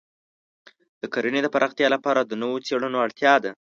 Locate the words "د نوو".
2.23-2.57